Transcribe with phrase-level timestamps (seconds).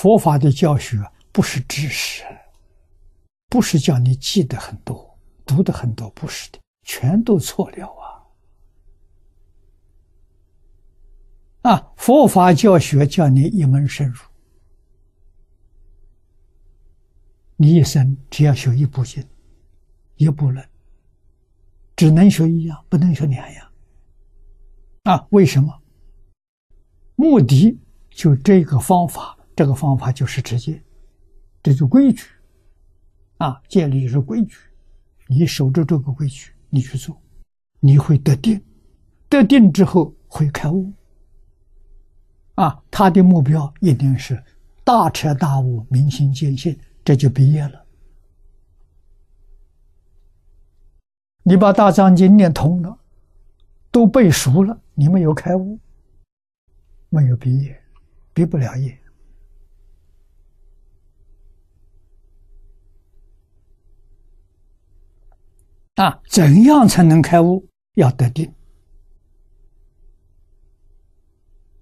[0.00, 0.96] 佛法的教学
[1.32, 2.22] 不是知识，
[3.48, 7.84] 不是叫你记得很多、读的很多，不是的，全都错了
[11.62, 11.72] 啊！
[11.72, 14.22] 啊，佛法教学叫你一门深入，
[17.56, 19.28] 你一生只要学一部经，
[20.14, 20.64] 一部论，
[21.96, 23.72] 只能学一样，不能学两样。
[25.02, 25.82] 啊，为什么？
[27.16, 27.76] 目的
[28.10, 29.36] 就这个方法。
[29.58, 30.80] 这个方法就是直接，
[31.64, 32.28] 这就规矩，
[33.38, 34.56] 啊，戒律就是规矩，
[35.26, 37.20] 你守着这个规矩，你去做，
[37.80, 38.64] 你会得定，
[39.28, 40.92] 得定之后会开悟，
[42.54, 44.40] 啊，他的目标一定是
[44.84, 47.84] 大彻大悟、明心见性，这就毕业了。
[51.42, 52.96] 你把大藏经念通了，
[53.90, 55.76] 都背熟了，你没有开悟，
[57.08, 57.76] 没有毕业，
[58.32, 58.96] 毕不了业。
[65.98, 67.66] 啊，怎样才能开悟？
[67.94, 68.54] 要得定。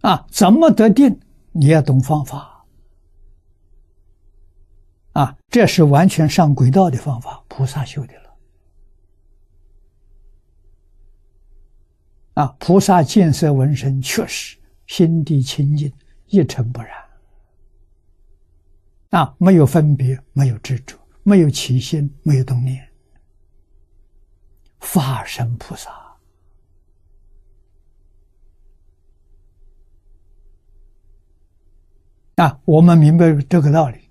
[0.00, 1.20] 啊，怎么得定？
[1.52, 2.64] 你要懂方法。
[5.12, 8.34] 啊，这是完全上轨道的方法，菩萨修的了。
[12.32, 14.56] 啊，菩萨见色闻声，确实
[14.86, 15.92] 心地清净，
[16.28, 16.90] 一尘不染。
[19.10, 22.88] 啊，没有分别，没有执着，没有起心，没有动念。
[24.90, 25.90] 法身菩萨
[32.36, 34.08] 啊，我们明白这个道理，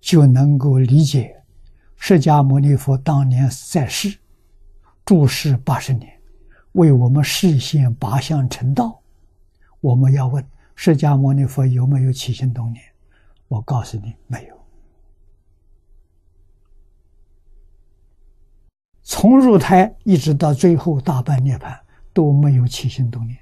[0.00, 1.40] 就能够理解
[1.96, 4.18] 释迦牟尼佛当年在世
[5.04, 6.20] 住世八十年，
[6.72, 9.00] 为我们实现八相成道。
[9.80, 10.44] 我们要问
[10.74, 12.84] 释迦牟尼佛有没有起心动念？
[13.46, 14.57] 我告诉你，没有。
[19.20, 21.76] 从入胎一直到最后大半涅槃
[22.12, 23.36] 都没有起心动念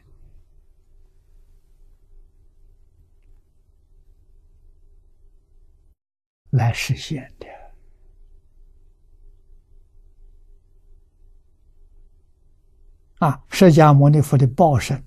[6.48, 7.46] 来实现的
[13.18, 13.44] 啊！
[13.50, 15.04] 释迦牟尼佛的报身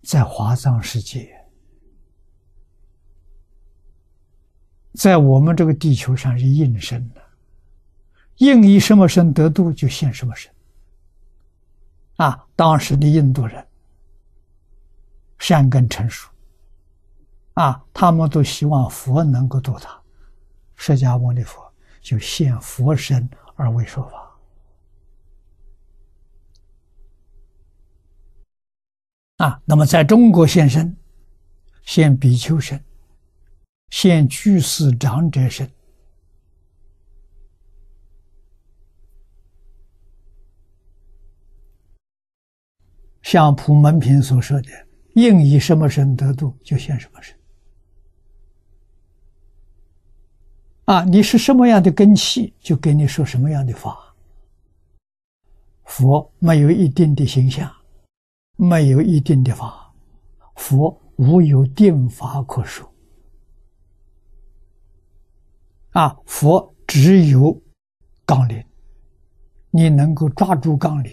[0.00, 1.46] 在华藏世界，
[4.94, 7.06] 在我们这个地球上是应身。
[8.38, 10.52] 应以什么身得度，就现什么身。
[12.16, 13.64] 啊，当时的印度人
[15.38, 16.28] 善根成熟，
[17.54, 20.02] 啊，他们都希望佛能够度他，
[20.74, 24.24] 释迦牟尼佛就现佛身而为说法。
[29.36, 30.96] 啊，那么在中国现身，
[31.84, 32.84] 现比丘身，
[33.90, 35.70] 现居士长者身。
[43.30, 44.70] 像普门品所说的，
[45.12, 47.36] 应以什么身得度，就现什么身。
[50.86, 54.14] 啊，你是什么样的根器，就给你说什么样的法。
[55.84, 57.70] 佛没有一定的形象，
[58.56, 59.92] 没有一定的法，
[60.56, 62.90] 佛无有定法可说。
[65.90, 67.60] 啊，佛只有
[68.24, 68.64] 纲领，
[69.70, 71.12] 你能够抓住纲领，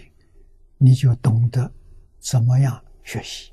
[0.78, 1.70] 你就懂得。
[2.28, 3.52] 怎么样学习？